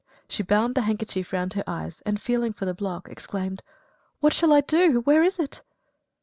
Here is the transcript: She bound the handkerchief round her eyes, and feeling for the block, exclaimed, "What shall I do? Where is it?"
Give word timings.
She 0.27 0.41
bound 0.41 0.73
the 0.73 0.81
handkerchief 0.81 1.31
round 1.31 1.53
her 1.53 1.63
eyes, 1.67 2.01
and 2.07 2.19
feeling 2.19 2.53
for 2.53 2.65
the 2.65 2.73
block, 2.73 3.07
exclaimed, 3.07 3.61
"What 4.19 4.33
shall 4.33 4.51
I 4.51 4.61
do? 4.61 5.01
Where 5.01 5.21
is 5.21 5.37
it?" 5.37 5.61